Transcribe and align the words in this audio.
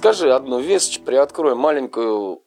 скажи 0.00 0.32
одну 0.32 0.60
вещь, 0.60 0.98
приоткрой 1.00 1.54
маленькую 1.54 2.42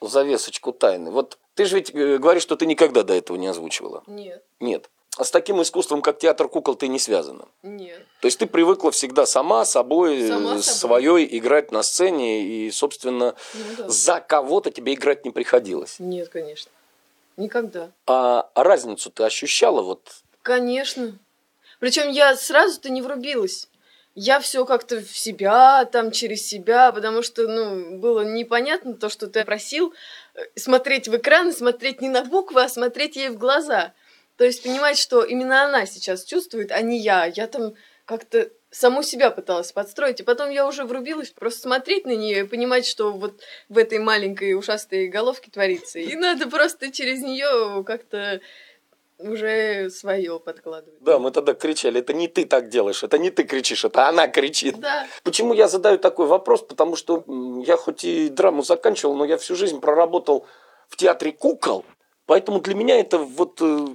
завесочку 0.00 0.72
тайны. 0.72 1.10
Вот 1.10 1.38
ты 1.54 1.64
же 1.64 1.76
ведь 1.76 1.90
э, 1.94 2.18
говоришь, 2.18 2.42
что 2.42 2.56
ты 2.56 2.66
никогда 2.66 3.02
до 3.04 3.14
этого 3.14 3.36
не 3.36 3.46
озвучивала. 3.46 4.02
Нет, 4.06 4.44
Нет. 4.60 4.90
А 5.16 5.24
с 5.24 5.32
таким 5.32 5.60
искусством, 5.60 6.00
как 6.00 6.20
театр 6.20 6.48
кукол, 6.48 6.76
ты 6.76 6.86
не 6.86 7.00
связана. 7.00 7.46
нет. 7.64 8.06
То 8.20 8.26
есть 8.26 8.38
ты 8.38 8.46
привыкла 8.46 8.92
всегда 8.92 9.26
сама 9.26 9.64
собой, 9.64 10.28
Сама 10.28 10.56
э, 10.56 10.62
собой. 10.62 11.02
своей 11.02 11.38
играть 11.38 11.72
на 11.72 11.82
сцене, 11.82 12.42
и, 12.44 12.70
собственно, 12.70 13.34
Ну 13.54 13.60
да. 13.78 13.88
за 13.88 14.20
кого-то 14.20 14.70
тебе 14.70 14.94
играть 14.94 15.24
не 15.24 15.32
приходилось. 15.32 15.96
Нет, 15.98 16.28
конечно. 16.28 16.70
Никогда. 17.36 17.90
А 18.06 18.48
разницу 18.54 19.10
ты 19.10 19.24
ощущала 19.24 19.82
вот 19.82 20.02
Конечно. 20.42 21.18
Причем 21.80 22.10
я 22.10 22.36
сразу-то 22.36 22.88
не 22.90 23.02
врубилась. 23.02 23.68
Я 24.20 24.40
все 24.40 24.64
как-то 24.64 25.00
в 25.00 25.16
себя, 25.16 25.84
там 25.84 26.10
через 26.10 26.44
себя, 26.44 26.90
потому 26.90 27.22
что, 27.22 27.46
ну, 27.46 27.98
было 27.98 28.22
непонятно 28.22 28.94
то, 28.94 29.08
что 29.08 29.28
ты 29.28 29.44
просил 29.44 29.94
э, 30.34 30.40
смотреть 30.56 31.06
в 31.06 31.16
экран 31.16 31.52
смотреть 31.52 32.00
не 32.00 32.08
на 32.08 32.24
буквы, 32.24 32.64
а 32.64 32.68
смотреть 32.68 33.14
ей 33.14 33.28
в 33.28 33.38
глаза. 33.38 33.94
То 34.36 34.44
есть 34.44 34.64
понимать, 34.64 34.98
что 34.98 35.22
именно 35.22 35.64
она 35.64 35.86
сейчас 35.86 36.24
чувствует, 36.24 36.72
а 36.72 36.80
не 36.80 36.98
я. 36.98 37.26
Я 37.26 37.46
там 37.46 37.74
как-то 38.06 38.50
саму 38.72 39.04
себя 39.04 39.30
пыталась 39.30 39.70
подстроить, 39.70 40.18
и 40.18 40.24
потом 40.24 40.50
я 40.50 40.66
уже 40.66 40.82
врубилась, 40.82 41.30
просто 41.30 41.60
смотреть 41.60 42.04
на 42.04 42.16
нее 42.16 42.40
и 42.40 42.48
понимать, 42.48 42.86
что 42.86 43.12
вот 43.12 43.40
в 43.68 43.78
этой 43.78 44.00
маленькой 44.00 44.54
ушастой 44.54 45.06
головке 45.06 45.52
творится. 45.52 46.00
И 46.00 46.16
надо 46.16 46.50
просто 46.50 46.90
через 46.90 47.20
нее 47.20 47.84
как-то 47.84 48.40
уже 49.18 49.90
свое 49.90 50.38
подкладывать. 50.40 51.02
Да, 51.02 51.18
мы 51.18 51.30
тогда 51.30 51.54
кричали, 51.54 52.00
это 52.00 52.12
не 52.12 52.28
ты 52.28 52.44
так 52.46 52.68
делаешь, 52.68 53.02
это 53.02 53.18
не 53.18 53.30
ты 53.30 53.44
кричишь, 53.44 53.84
это 53.84 54.08
она 54.08 54.28
кричит. 54.28 54.78
Да. 54.78 55.06
Почему 55.24 55.52
я 55.54 55.68
задаю 55.68 55.98
такой 55.98 56.26
вопрос? 56.26 56.62
Потому 56.62 56.96
что 56.96 57.24
я 57.66 57.76
хоть 57.76 58.04
и 58.04 58.28
драму 58.28 58.62
заканчивал, 58.62 59.14
но 59.16 59.24
я 59.24 59.36
всю 59.36 59.56
жизнь 59.56 59.80
проработал 59.80 60.46
в 60.88 60.96
театре 60.96 61.32
кукол, 61.32 61.84
поэтому 62.26 62.60
для 62.60 62.74
меня 62.74 62.98
это 62.98 63.18
вот 63.18 63.60
э, 63.60 63.86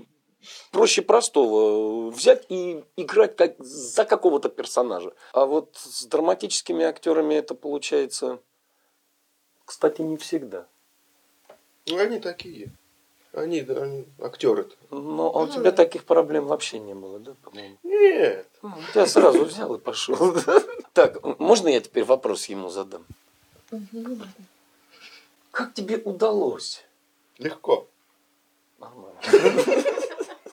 проще 0.71 1.01
простого. 1.01 2.09
э, 2.09 2.11
Взять 2.11 2.45
и 2.49 2.83
играть 2.97 3.35
как 3.35 3.55
за 3.59 4.05
какого-то 4.05 4.49
персонажа. 4.49 5.13
А 5.31 5.45
вот 5.45 5.75
с 5.75 6.05
драматическими 6.05 6.85
актерами 6.85 7.35
это 7.35 7.55
получается, 7.55 8.39
кстати, 9.65 10.01
не 10.01 10.17
всегда. 10.17 10.67
Ну, 11.87 11.97
они 11.97 12.19
такие. 12.19 12.73
Они, 13.33 13.61
они 13.61 14.05
актеры-то. 14.21 14.75
Ну, 14.91 15.25
а 15.25 15.39
у 15.39 15.47
Ну 15.47 15.51
тебя 15.51 15.71
таких 15.71 16.03
проблем 16.05 16.45
вообще 16.45 16.77
не 16.77 16.93
было, 16.93 17.19
да, 17.19 17.33
по-моему? 17.43 17.77
Нет. 17.81 18.47
Ну, 18.61 18.71
Я 18.93 19.07
сразу 19.07 19.43
взял 19.45 19.73
и 19.73 19.79
пошел. 19.79 20.35
Так, 20.93 21.17
можно 21.39 21.69
я 21.69 21.81
теперь 21.81 22.03
вопрос 22.03 22.45
ему 22.45 22.69
задам? 22.69 23.03
Как 25.49 25.73
тебе 25.73 25.97
удалось? 25.97 26.85
Легко. 27.39 27.87
Нормально. 28.79 29.19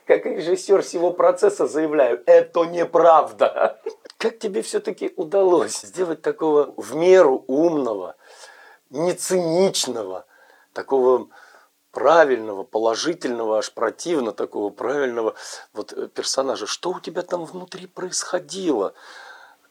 Как 0.07 0.25
режиссер 0.25 0.81
всего 0.83 1.13
процесса 1.13 1.67
заявляю, 1.67 2.23
это 2.25 2.65
неправда. 2.65 3.79
Как 4.17 4.39
тебе 4.39 4.63
все-таки 4.63 5.13
удалось 5.17 5.83
сделать 5.83 6.23
такого 6.23 6.73
в 6.79 6.95
меру 6.97 7.45
умного, 7.47 8.17
не 8.89 9.13
циничного, 9.13 10.25
такого 10.73 11.29
правильного, 11.91 12.63
положительного, 12.63 13.59
аж 13.59 13.73
противно 13.73 14.33
такого 14.33 14.71
правильного 14.71 15.35
вот 15.73 15.93
э, 15.93 16.09
персонажа? 16.09 16.67
Что 16.67 16.91
у 16.91 17.01
тебя 17.01 17.23
там 17.23 17.45
внутри 17.45 17.87
происходило? 17.87 18.95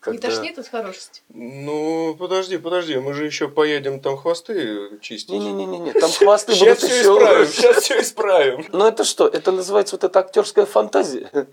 Не 0.05 0.17
когда- 0.17 0.29
тошнит 0.29 0.57
от 0.57 0.67
хорошести? 0.67 1.21
Ну, 1.29 2.15
подожди, 2.17 2.57
подожди, 2.57 2.97
мы 2.97 3.13
же 3.13 3.25
еще 3.25 3.49
поедем 3.49 3.99
там 3.99 4.17
хвосты 4.17 4.97
чистить. 5.01 5.29
Не-не-не, 5.29 5.93
там 5.93 6.11
хвосты 6.17 6.53
Сейчас 6.53 6.79
будут 6.79 6.91
все 6.91 6.99
еще 6.99 7.01
исправим, 7.01 7.47
сейчас 7.47 7.83
все 7.83 8.01
исправим. 8.01 8.65
Ну 8.71 8.87
это 8.87 9.03
что? 9.03 9.27
Это 9.27 9.51
называется 9.51 9.95
вот 9.95 10.03
эта 10.05 10.19
актерская 10.19 10.65
фантазия? 10.65 11.47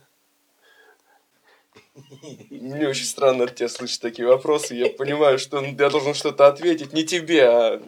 Мне 2.50 2.88
очень 2.88 3.06
странно 3.06 3.44
от 3.44 3.55
тебя 3.55 3.69
слышать 3.69 4.00
такие 4.00 4.28
вопросы. 4.28 4.75
Я 4.75 4.91
понимаю, 4.91 5.38
что 5.38 5.62
я 5.62 5.91
должен 5.91 6.15
что-то 6.15 6.47
ответить 6.47 6.93
не 6.93 7.05
тебе, 7.05 7.49
а 7.49 7.82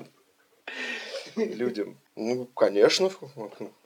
людям. 1.36 1.98
Ну, 2.20 2.46
конечно, 2.46 3.12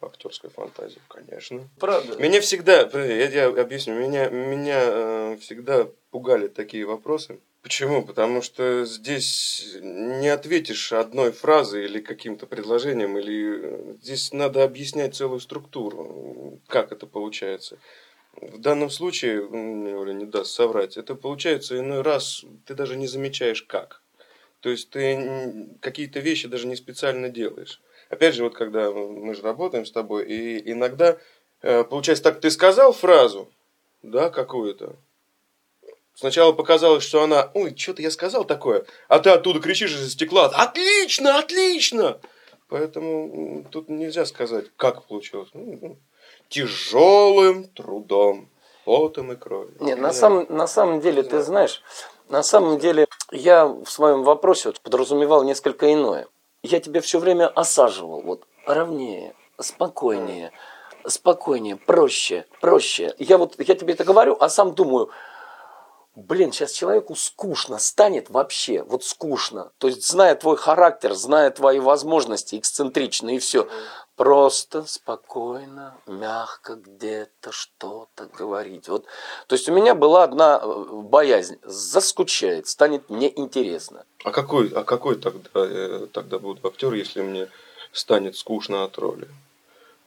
актерская 0.01 0.51
фантазия, 0.51 1.01
конечно. 1.09 1.69
Правда? 1.79 2.17
Меня 2.17 2.41
всегда, 2.41 2.87
подожди, 2.87 3.15
я 3.15 3.29
тебе 3.29 3.61
объясню, 3.61 3.93
меня, 3.93 4.31
меня 4.31 4.81
э, 4.81 5.37
всегда 5.39 5.87
пугали 6.11 6.49
такие 6.49 6.87
вопросы. 6.87 7.41
Почему? 7.61 8.03
Потому 8.03 8.41
что 8.41 8.87
здесь 8.87 9.77
не 9.83 10.29
ответишь 10.29 10.95
одной 10.95 11.31
фразой 11.31 11.85
или 11.85 12.01
каким-то 12.01 12.47
предложением, 12.47 13.19
или 13.19 13.61
э, 13.63 13.95
здесь 14.01 14.33
надо 14.33 14.65
объяснять 14.65 15.15
целую 15.15 15.41
структуру, 15.41 16.59
как 16.69 16.91
это 16.91 17.07
получается. 17.07 17.77
В 18.41 18.59
данном 18.59 18.89
случае, 18.89 19.47
Оля 19.47 20.15
не 20.15 20.25
даст 20.25 20.53
соврать, 20.53 20.97
это 20.97 21.15
получается 21.15 21.79
иной 21.79 22.01
раз 22.01 22.47
ты 22.65 22.73
даже 22.73 22.97
не 22.97 23.07
замечаешь 23.07 23.63
как. 23.63 24.01
То 24.61 24.71
есть 24.71 24.89
ты 24.89 25.77
какие-то 25.83 26.21
вещи 26.21 26.49
даже 26.49 26.67
не 26.67 26.77
специально 26.77 27.29
делаешь. 27.29 27.83
Опять 28.13 28.35
же, 28.35 28.45
вот 28.45 28.55
когда 28.55 28.91
мы 28.91 29.35
же 29.35 29.41
работаем 29.41 29.87
с 29.87 29.91
тобой, 29.91 30.27
и 30.27 30.71
иногда 30.71 31.17
э, 31.63 31.83
получается 31.83 32.25
так, 32.25 32.41
ты 32.43 32.51
сказал 32.51 32.93
фразу, 32.93 33.49
да, 34.03 34.29
какую-то. 34.29 34.97
Сначала 36.15 36.53
показалось, 36.53 37.05
что 37.05 37.23
она, 37.23 37.51
ой, 37.55 37.75
что-то 37.75 38.03
я 38.03 38.11
сказал 38.11 38.45
такое, 38.45 38.85
а 39.09 39.19
ты 39.19 39.31
оттуда 39.31 39.61
кричишь 39.61 39.93
из-за 39.93 40.11
стекла, 40.11 40.49
отлично, 40.49 41.39
отлично. 41.39 42.21
Поэтому 42.69 43.65
тут 43.71 43.89
нельзя 43.89 44.27
сказать, 44.27 44.67
как 44.77 45.05
получилось. 45.05 45.49
Ну, 45.55 45.79
ну, 45.81 45.97
тяжелым 46.51 47.65
трудом, 47.65 48.51
потом 48.85 49.33
и 49.33 49.37
кровью. 49.37 49.75
Нет, 49.81 49.99
на 49.99 50.13
самом, 50.13 50.47
на 50.51 50.67
самом 50.67 51.01
деле, 51.01 51.23
ты 51.23 51.41
знаешь, 51.41 51.83
на 52.29 52.43
самом 52.43 52.79
деле 52.79 53.07
я 53.31 53.67
в 53.67 53.87
своем 53.87 54.23
вопросе 54.23 54.69
вот 54.69 54.83
подразумевал 54.83 55.45
несколько 55.45 55.91
иное. 55.91 56.27
Я 56.63 56.79
тебя 56.79 57.01
все 57.01 57.19
время 57.19 57.49
осаживал, 57.49 58.21
вот 58.23 58.47
ровнее, 58.67 59.35
спокойнее, 59.59 60.53
спокойнее, 61.05 61.75
проще, 61.75 62.47
проще. 62.61 63.15
Я 63.19 63.37
вот, 63.39 63.57
я 63.59 63.75
тебе 63.75 63.95
это 63.95 64.05
говорю, 64.05 64.37
а 64.39 64.49
сам 64.49 64.73
думаю, 64.73 65.11
блин, 66.15 66.53
сейчас 66.53 66.73
человеку 66.73 67.15
скучно 67.15 67.79
станет 67.79 68.31
вообще, 68.31 68.83
вот 68.83 69.05
скучно. 69.05 69.73
То 69.79 69.89
есть, 69.89 70.07
зная 70.07 70.35
твой 70.35 70.57
характер, 70.57 71.15
зная 71.15 71.51
твои 71.51 71.79
возможности, 71.79 72.57
эксцентрично 72.57 73.35
и 73.35 73.39
все, 73.39 73.69
просто 74.17 74.85
спокойно, 74.85 75.97
мягко 76.07 76.75
где-то 76.75 77.51
что-то 77.51 78.27
говорить. 78.27 78.89
Вот. 78.89 79.07
То 79.47 79.55
есть 79.55 79.69
у 79.69 79.73
меня 79.73 79.95
была 79.95 80.25
одна 80.25 80.61
э, 80.63 80.85
боязнь, 80.93 81.59
заскучает, 81.63 82.69
станет 82.69 83.11
неинтересно. 83.11 84.05
А 84.25 84.31
какой, 84.31 84.69
а 84.69 84.85
какой 84.85 85.17
тогда, 85.17 85.49
э, 85.55 86.07
тогда 86.13 86.39
будет 86.39 86.65
актер, 86.65 86.93
если 86.93 87.23
мне 87.23 87.49
станет 87.93 88.37
скучно 88.37 88.85
от 88.85 88.99
роли? 88.99 89.29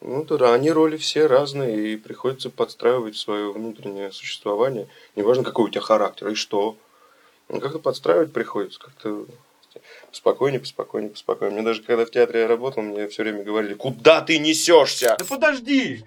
Ну, 0.01 0.25
тогда 0.25 0.53
они 0.53 0.71
роли 0.71 0.97
все 0.97 1.25
разные, 1.25 1.93
и 1.93 1.97
приходится 1.97 2.49
подстраивать 2.49 3.17
свое 3.17 3.51
внутреннее 3.51 4.11
существование. 4.11 4.87
Неважно, 5.15 5.43
какой 5.43 5.65
у 5.65 5.69
тебя 5.69 5.81
характер, 5.81 6.29
и 6.29 6.35
что. 6.35 6.77
Ну, 7.49 7.59
как-то 7.59 7.79
подстраивать 7.79 8.33
приходится, 8.33 8.79
как-то 8.79 9.25
спокойнее, 10.11 10.59
поспокойнее, 10.59 11.11
поспокойнее. 11.11 11.55
Мне 11.55 11.65
даже 11.65 11.81
когда 11.81 12.05
в 12.05 12.11
театре 12.11 12.41
я 12.41 12.47
работал, 12.47 12.83
мне 12.83 13.07
все 13.07 13.23
время 13.23 13.43
говорили, 13.43 13.73
куда 13.73 14.21
ты 14.21 14.37
несешься? 14.37 15.15
Да 15.17 15.25
подожди! 15.25 16.05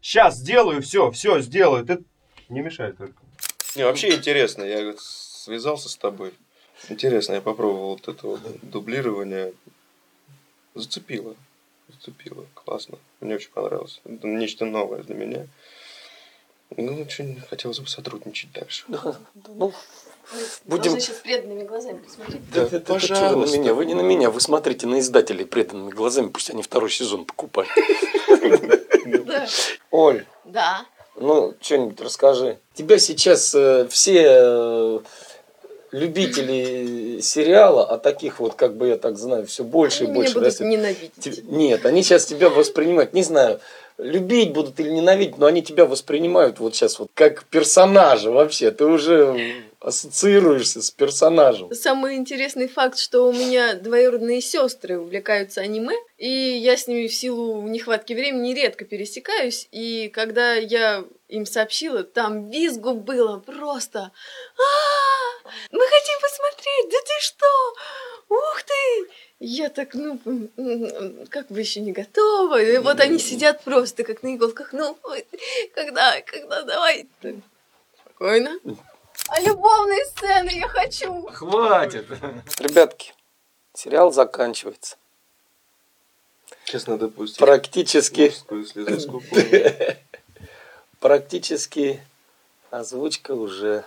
Сейчас 0.00 0.36
сделаю, 0.36 0.82
все, 0.82 1.10
все 1.10 1.40
сделаю. 1.40 1.84
Ты 1.84 2.04
не 2.48 2.60
мешай 2.60 2.92
только. 2.92 3.16
Не, 3.76 3.84
вообще 3.84 4.14
интересно, 4.14 4.62
я 4.62 4.94
связался 4.98 5.88
с 5.88 5.96
тобой. 5.96 6.34
Интересно, 6.88 7.34
я 7.34 7.40
попробовал 7.40 7.90
вот 7.90 8.08
это 8.08 8.26
вот 8.26 8.40
дублирование. 8.62 9.52
Зацепило. 10.74 11.34
Зацепило. 11.88 12.46
Классно. 12.54 12.98
Мне 13.20 13.34
очень 13.36 13.50
понравилось. 13.50 14.00
Это 14.04 14.26
нечто 14.26 14.64
новое 14.64 15.02
для 15.02 15.14
меня. 15.14 15.46
Ну, 16.76 17.02
очень 17.02 17.40
хотелось 17.48 17.78
бы 17.78 17.86
сотрудничать 17.88 18.52
дальше. 18.52 18.84
Ну, 19.48 19.72
будем... 20.64 20.82
Должны 20.84 21.00
сейчас 21.00 21.16
преданными 21.18 21.64
глазами 21.64 21.98
посмотреть. 21.98 22.50
Да, 22.50 22.62
Это- 22.62 22.76
это 22.76 22.98
чё 22.98 23.14
вы 23.14 23.14
на 23.14 23.20
пожалуйста. 23.26 23.58
меня? 23.58 23.74
Вы 23.74 23.84
не 23.86 23.94
на 23.94 24.00
меня, 24.00 24.30
вы 24.30 24.40
смотрите 24.40 24.86
на 24.86 24.98
издателей 25.00 25.44
преданными 25.44 25.90
глазами, 25.90 26.28
пусть 26.28 26.48
они 26.50 26.62
второй 26.62 26.90
сезон 26.90 27.24
покупают. 27.26 27.70
Да. 29.26 29.46
Оль, 29.90 30.24
Да. 30.44 30.86
ну, 31.16 31.54
что-нибудь 31.60 32.00
расскажи. 32.00 32.58
Тебя 32.72 32.98
сейчас 32.98 33.54
э, 33.54 33.86
все 33.90 35.02
любители 35.94 37.20
сериала, 37.20 37.84
а 37.86 37.98
таких 37.98 38.40
вот, 38.40 38.54
как 38.54 38.76
бы 38.76 38.88
я 38.88 38.96
так 38.96 39.16
знаю, 39.16 39.46
все 39.46 39.64
больше 39.64 40.04
и 40.04 40.06
Они 40.06 40.14
больше. 40.14 40.32
меня 40.38 40.40
будут 40.44 40.58
да, 40.58 40.64
ненавидеть. 40.66 41.12
Те- 41.20 41.42
Нет, 41.44 41.86
они 41.86 42.02
сейчас 42.02 42.26
тебя 42.26 42.50
воспринимают, 42.50 43.12
не 43.12 43.22
знаю, 43.22 43.60
любить 43.98 44.52
будут 44.52 44.78
или 44.80 44.90
ненавидеть, 44.90 45.38
но 45.38 45.46
они 45.46 45.62
тебя 45.62 45.86
воспринимают 45.86 46.58
вот 46.58 46.74
сейчас 46.74 46.98
вот 46.98 47.10
как 47.14 47.44
персонажа 47.44 48.30
вообще. 48.30 48.70
Ты 48.72 48.86
уже 48.86 49.62
ассоциируешься 49.80 50.82
с 50.82 50.90
персонажем. 50.90 51.72
Самый 51.74 52.16
интересный 52.16 52.68
факт, 52.68 52.98
что 52.98 53.28
у 53.28 53.32
меня 53.32 53.74
двоюродные 53.74 54.40
сестры 54.40 54.98
увлекаются 54.98 55.60
аниме, 55.60 55.94
и 56.18 56.28
я 56.28 56.76
с 56.76 56.88
ними 56.88 57.06
в 57.06 57.14
силу 57.14 57.62
нехватки 57.68 58.14
времени 58.14 58.54
редко 58.54 58.84
пересекаюсь, 58.84 59.68
и 59.72 60.08
когда 60.12 60.54
я 60.54 61.04
им 61.28 61.44
сообщила, 61.46 62.02
там 62.02 62.50
визгу 62.50 62.94
было 62.94 63.38
просто 63.38 64.10
«А, 64.56 65.33
мы 65.70 65.86
хотим 65.86 66.20
посмотреть, 66.20 66.90
да 66.90 66.98
ты 67.04 67.20
что? 67.20 67.74
Ух 68.28 68.62
ты!» 68.62 69.10
Я 69.40 69.68
так, 69.68 69.94
ну, 69.94 70.18
как 71.28 71.48
бы 71.48 71.60
еще 71.60 71.80
не 71.80 71.92
готова. 71.92 72.60
И 72.62 72.78
вот 72.78 73.00
они 73.00 73.18
сидят 73.18 73.62
просто 73.62 74.02
как 74.04 74.22
на 74.22 74.34
иголках. 74.34 74.72
Ну, 74.72 74.96
когда, 75.74 76.20
когда, 76.22 76.62
давай. 76.62 77.06
Спокойно. 78.00 78.58
А 79.28 79.40
любовные 79.40 80.04
сцены 80.06 80.50
я 80.50 80.68
хочу. 80.68 81.26
Хватит. 81.26 82.06
Ребятки, 82.58 83.12
сериал 83.74 84.12
заканчивается. 84.12 84.96
Сейчас 86.64 86.86
надо 86.86 87.08
пустить 87.08 87.38
Практически, 87.38 88.30
слезу 88.30 89.22
практически 91.00 92.02
озвучка 92.70 93.32
уже 93.32 93.84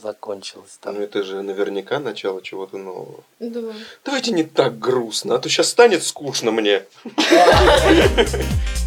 закончилась. 0.00 0.78
Ну 0.84 0.92
Там. 0.92 1.00
это 1.02 1.22
же 1.22 1.42
наверняка 1.42 1.98
начало 1.98 2.42
чего-то 2.42 2.78
нового. 2.78 3.24
Да. 3.40 3.60
Давайте 4.04 4.32
не 4.32 4.44
так 4.44 4.78
грустно, 4.78 5.34
а 5.34 5.38
то 5.38 5.48
сейчас 5.48 5.68
станет 5.68 6.02
скучно 6.02 6.50
мне. 6.50 6.84